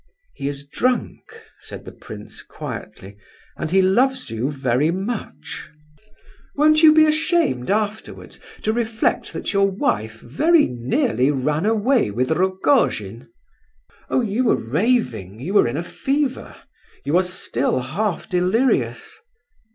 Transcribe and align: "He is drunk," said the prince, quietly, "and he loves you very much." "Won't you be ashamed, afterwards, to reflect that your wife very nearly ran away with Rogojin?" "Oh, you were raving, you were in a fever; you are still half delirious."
"He 0.33 0.47
is 0.47 0.65
drunk," 0.65 1.43
said 1.59 1.85
the 1.85 1.91
prince, 1.91 2.41
quietly, 2.41 3.17
"and 3.55 3.69
he 3.69 3.83
loves 3.83 4.31
you 4.31 4.49
very 4.51 4.89
much." 4.89 5.69
"Won't 6.55 6.81
you 6.81 6.91
be 6.91 7.05
ashamed, 7.05 7.69
afterwards, 7.69 8.39
to 8.63 8.73
reflect 8.73 9.31
that 9.33 9.53
your 9.53 9.69
wife 9.69 10.19
very 10.19 10.65
nearly 10.65 11.29
ran 11.29 11.67
away 11.67 12.09
with 12.09 12.31
Rogojin?" 12.31 13.27
"Oh, 14.09 14.21
you 14.21 14.45
were 14.45 14.55
raving, 14.55 15.39
you 15.39 15.53
were 15.53 15.67
in 15.67 15.77
a 15.77 15.83
fever; 15.83 16.55
you 17.05 17.15
are 17.15 17.21
still 17.21 17.79
half 17.81 18.27
delirious." 18.27 19.19